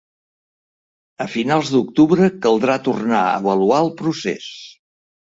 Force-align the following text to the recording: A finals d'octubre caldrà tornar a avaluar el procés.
A 1.25 1.25
finals 1.33 1.67
d'octubre 1.73 2.29
caldrà 2.45 2.77
tornar 2.87 3.19
a 3.25 3.35
avaluar 3.41 3.83
el 3.85 3.91
procés. 4.01 4.49